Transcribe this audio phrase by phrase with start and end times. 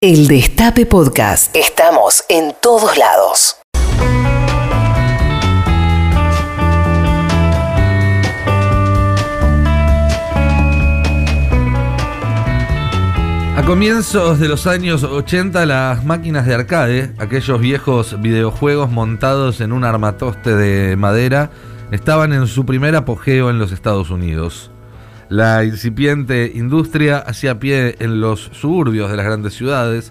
[0.00, 1.56] El Destape Podcast.
[1.56, 3.56] Estamos en todos lados.
[13.56, 19.72] A comienzos de los años 80 las máquinas de arcade, aquellos viejos videojuegos montados en
[19.72, 21.50] un armatoste de madera,
[21.90, 24.70] estaban en su primer apogeo en los Estados Unidos.
[25.28, 30.10] La incipiente industria hacía pie en los suburbios de las grandes ciudades,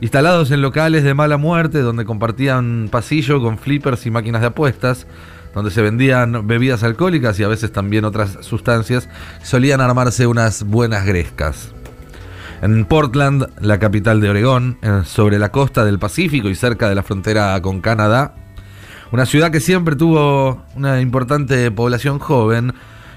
[0.00, 5.08] instalados en locales de mala muerte donde compartían pasillo con flippers y máquinas de apuestas,
[5.54, 9.08] donde se vendían bebidas alcohólicas y a veces también otras sustancias,
[9.42, 11.72] solían armarse unas buenas grescas.
[12.62, 17.02] En Portland, la capital de Oregón, sobre la costa del Pacífico y cerca de la
[17.02, 18.34] frontera con Canadá,
[19.10, 22.72] una ciudad que siempre tuvo una importante población joven,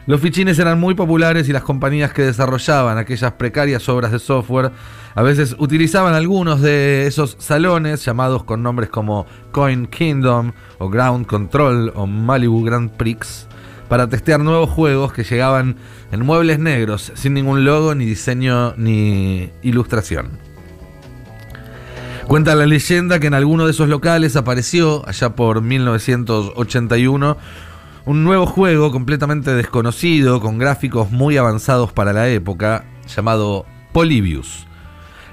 [0.07, 4.71] los fichines eran muy populares y las compañías que desarrollaban aquellas precarias obras de software
[5.15, 11.25] a veces utilizaban algunos de esos salones llamados con nombres como Coin Kingdom o Ground
[11.25, 13.47] Control o Malibu Grand Prix
[13.89, 15.75] para testear nuevos juegos que llegaban
[16.11, 20.39] en muebles negros sin ningún logo, ni diseño, ni ilustración.
[22.27, 27.37] Cuenta la leyenda que en alguno de esos locales apareció, allá por 1981,
[28.07, 34.65] un nuevo juego completamente desconocido, con gráficos muy avanzados para la época, llamado Polybius.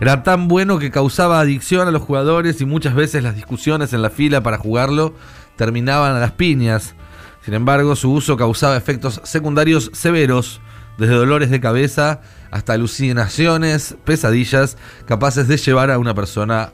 [0.01, 4.03] Era tan bueno que causaba adicción a los jugadores y muchas veces las discusiones en
[4.03, 5.15] la fila para jugarlo
[5.55, 6.97] terminaban a las piñas.
[7.45, 10.61] Sin embargo, su uso causaba efectos secundarios severos,
[10.99, 16.73] desde dolores de cabeza hasta alucinaciones, pesadillas, capaces de llevar a una persona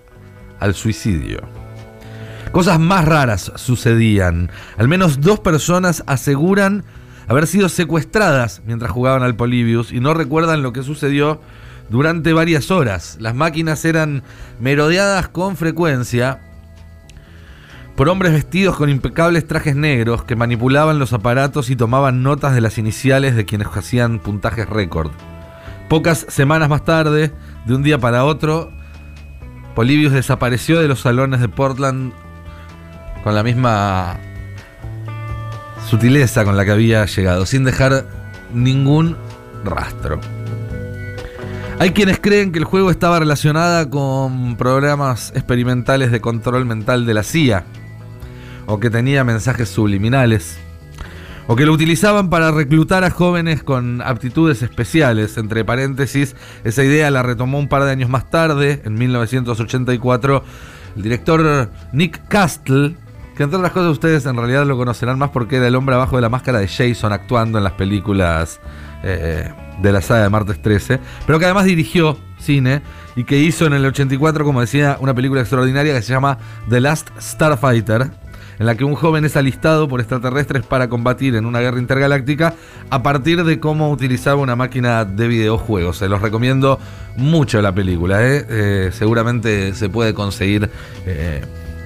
[0.60, 1.42] al suicidio.
[2.52, 4.50] Cosas más raras sucedían.
[4.76, 6.84] Al menos dos personas aseguran
[7.28, 11.40] haber sido secuestradas mientras jugaban al Polybius y no recuerdan lo que sucedió
[11.90, 13.18] durante varias horas.
[13.20, 14.24] Las máquinas eran
[14.58, 16.40] merodeadas con frecuencia
[17.94, 22.62] por hombres vestidos con impecables trajes negros que manipulaban los aparatos y tomaban notas de
[22.62, 25.12] las iniciales de quienes hacían puntajes récord.
[25.88, 27.30] Pocas semanas más tarde,
[27.64, 28.72] de un día para otro,
[29.76, 32.12] Polybius desapareció de los salones de Portland
[33.22, 34.18] con la misma
[35.88, 38.06] sutileza con la que había llegado, sin dejar
[38.54, 39.16] ningún
[39.64, 40.20] rastro.
[41.78, 47.14] Hay quienes creen que el juego estaba relacionada con programas experimentales de control mental de
[47.14, 47.64] la CIA,
[48.66, 50.58] o que tenía mensajes subliminales,
[51.46, 55.38] o que lo utilizaban para reclutar a jóvenes con aptitudes especiales.
[55.38, 60.44] Entre paréntesis, esa idea la retomó un par de años más tarde, en 1984,
[60.96, 62.94] el director Nick Castle,
[63.44, 66.22] entre otras cosas ustedes en realidad lo conocerán más porque era el hombre abajo de
[66.22, 68.60] la máscara de Jason actuando en las películas
[69.02, 72.82] eh, de la saga de Martes 13, pero que además dirigió cine
[73.16, 76.80] y que hizo en el 84, como decía, una película extraordinaria que se llama The
[76.80, 78.10] Last Starfighter,
[78.58, 82.52] en la que un joven es alistado por extraterrestres para combatir en una guerra intergaláctica
[82.90, 85.96] a partir de cómo utilizaba una máquina de videojuegos.
[85.96, 86.78] Se los recomiendo
[87.16, 88.44] mucho la película, ¿eh?
[88.50, 90.68] Eh, seguramente se puede conseguir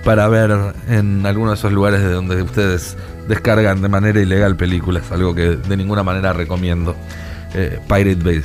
[0.04, 5.10] para ver en alguno de esos lugares de donde ustedes descargan de manera ilegal películas,
[5.10, 6.94] algo que de ninguna manera recomiendo.
[7.54, 8.44] Eh, Pirate Base.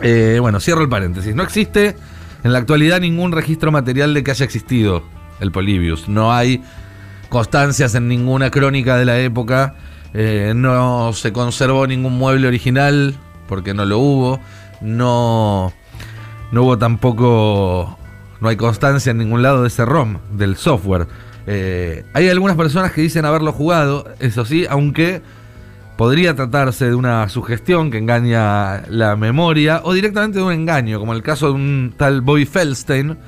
[0.00, 1.34] Eh, bueno, cierro el paréntesis.
[1.34, 1.96] No existe
[2.42, 5.02] en la actualidad ningún registro material de que haya existido
[5.40, 6.08] el Polybius.
[6.08, 6.62] No hay
[7.28, 9.74] constancias en ninguna crónica de la época.
[10.14, 13.14] Eh, no se conservó ningún mueble original
[13.46, 14.40] porque no lo hubo.
[14.80, 15.72] No,
[16.52, 17.98] no hubo tampoco
[18.40, 21.06] no hay constancia en ningún lado de ese ROM, del software.
[21.46, 25.22] Eh, hay algunas personas que dicen haberlo jugado, eso sí, aunque
[25.96, 31.12] podría tratarse de una sugestión que engaña la memoria o directamente de un engaño, como
[31.12, 33.18] el caso de un tal Bobby Feldstein,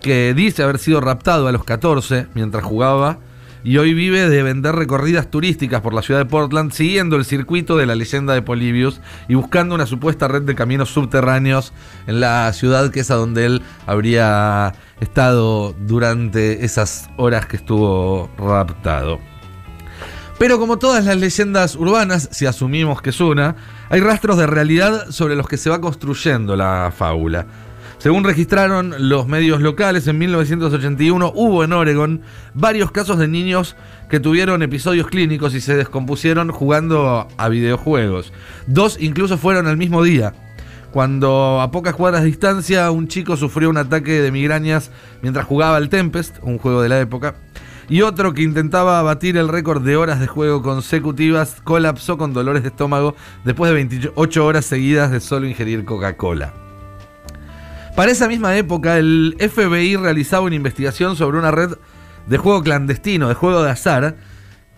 [0.00, 3.18] que dice haber sido raptado a los 14 mientras jugaba
[3.64, 7.76] y hoy vive de vender recorridas turísticas por la ciudad de Portland, siguiendo el circuito
[7.76, 11.72] de la leyenda de Polybius y buscando una supuesta red de caminos subterráneos
[12.06, 18.30] en la ciudad que es a donde él habría estado durante esas horas que estuvo
[18.36, 19.20] raptado.
[20.38, 23.54] Pero como todas las leyendas urbanas, si asumimos que es una,
[23.90, 27.46] hay rastros de realidad sobre los que se va construyendo la fábula.
[28.02, 32.22] Según registraron los medios locales, en 1981 hubo en Oregon
[32.52, 33.76] varios casos de niños
[34.10, 38.32] que tuvieron episodios clínicos y se descompusieron jugando a videojuegos.
[38.66, 40.34] Dos incluso fueron el mismo día.
[40.90, 44.90] Cuando a pocas cuadras de distancia un chico sufrió un ataque de migrañas
[45.22, 47.36] mientras jugaba al Tempest, un juego de la época,
[47.88, 52.64] y otro que intentaba batir el récord de horas de juego consecutivas colapsó con dolores
[52.64, 53.14] de estómago
[53.44, 56.61] después de 28 horas seguidas de solo ingerir Coca-Cola.
[57.96, 61.72] Para esa misma época, el FBI realizaba una investigación sobre una red
[62.26, 64.16] de juego clandestino, de juego de azar,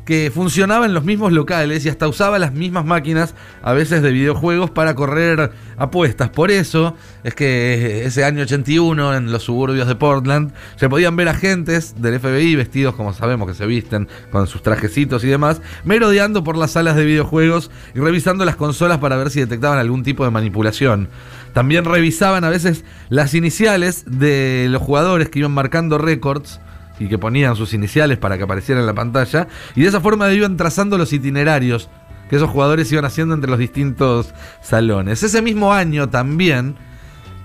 [0.05, 4.11] que funcionaba en los mismos locales y hasta usaba las mismas máquinas, a veces de
[4.11, 6.31] videojuegos, para correr apuestas.
[6.31, 11.29] Por eso es que ese año 81, en los suburbios de Portland, se podían ver
[11.29, 16.45] agentes del FBI vestidos como sabemos que se visten, con sus trajecitos y demás, merodeando
[16.45, 20.25] por las salas de videojuegos y revisando las consolas para ver si detectaban algún tipo
[20.25, 21.09] de manipulación.
[21.55, 26.61] También revisaban a veces las iniciales de los jugadores que iban marcando récords
[26.99, 30.32] y que ponían sus iniciales para que aparecieran en la pantalla, y de esa forma
[30.32, 31.88] iban trazando los itinerarios
[32.29, 35.23] que esos jugadores iban haciendo entre los distintos salones.
[35.23, 36.76] Ese mismo año también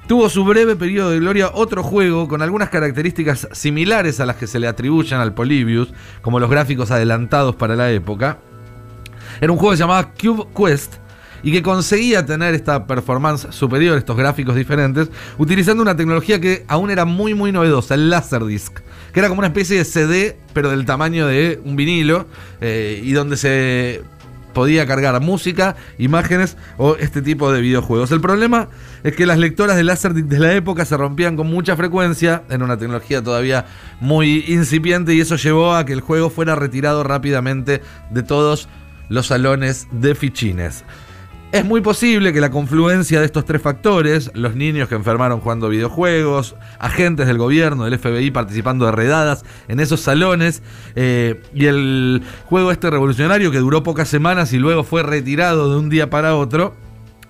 [0.08, 4.48] tuvo su breve periodo de gloria otro juego con algunas características similares a las que
[4.48, 8.40] se le atribuyen al Polybius, como los gráficos adelantados para la época.
[9.42, 10.96] Era un juego llamaba Cube Quest,
[11.44, 16.92] y que conseguía tener esta performance superior, estos gráficos diferentes, utilizando una tecnología que aún
[16.92, 18.80] era muy muy novedosa, el Laserdisc,
[19.14, 22.28] que era como una especie de CD, pero del tamaño de un vinilo,
[22.62, 24.02] eh, y donde se
[24.54, 28.12] podía cargar música, imágenes o este tipo de videojuegos.
[28.12, 28.68] El problema
[29.04, 32.64] es que las lectoras de Laserdisc de la época se rompían con mucha frecuencia, en
[32.64, 33.66] una tecnología todavía
[34.00, 38.68] muy incipiente, y eso llevó a que el juego fuera retirado rápidamente de todos
[39.08, 40.84] los salones de fichines.
[41.52, 45.68] Es muy posible que la confluencia de estos tres factores, los niños que enfermaron jugando
[45.68, 50.62] videojuegos, agentes del gobierno, del FBI participando de redadas en esos salones,
[50.96, 55.80] eh, y el juego este revolucionario que duró pocas semanas y luego fue retirado de
[55.80, 56.76] un día para otro,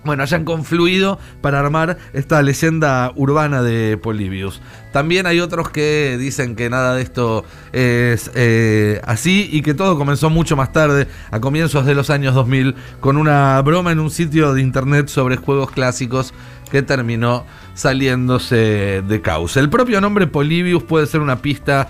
[0.04, 4.60] bueno, hayan confluido para armar esta leyenda urbana de Polybius.
[4.92, 9.98] También hay otros que dicen que nada de esto es eh, así y que todo
[9.98, 14.10] comenzó mucho más tarde, a comienzos de los años 2000, con una broma en un
[14.10, 16.32] sitio de internet sobre juegos clásicos
[16.70, 17.44] que terminó
[17.74, 19.60] saliéndose de causa.
[19.60, 21.88] El propio nombre Polybius puede ser una pista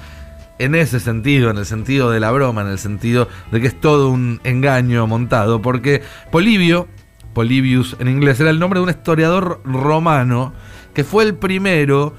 [0.58, 3.80] en ese sentido, en el sentido de la broma, en el sentido de que es
[3.80, 6.86] todo un engaño montado, porque Polibio
[7.32, 10.52] Polybius en inglés, era el nombre de un historiador romano
[10.94, 12.14] que fue el primero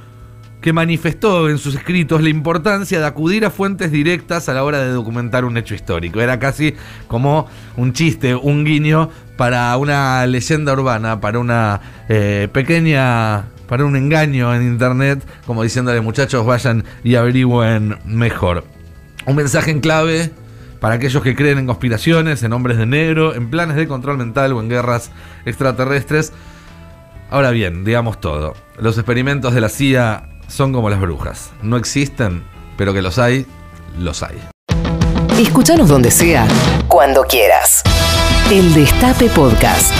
[0.61, 4.79] que manifestó en sus escritos la importancia de acudir a fuentes directas a la hora
[4.79, 6.21] de documentar un hecho histórico.
[6.21, 6.75] Era casi
[7.07, 7.47] como
[7.77, 14.53] un chiste, un guiño para una leyenda urbana, para una eh, pequeña, para un engaño
[14.53, 18.63] en internet, como diciéndole muchachos vayan y averigüen mejor.
[19.25, 20.31] Un mensaje en clave
[20.81, 24.51] para aquellos que creen en conspiraciones, en hombres de negro, en planes de control mental
[24.51, 25.11] o en guerras
[25.45, 26.33] extraterrestres.
[27.29, 28.55] Ahora bien, digamos todo.
[28.79, 31.51] Los experimentos de la CIA son como las brujas.
[31.61, 32.43] No existen,
[32.77, 33.45] pero que los hay,
[33.99, 34.41] los hay.
[35.39, 36.47] Escúchanos donde sea,
[36.87, 37.83] cuando quieras.
[38.51, 39.93] El Destape Podcast.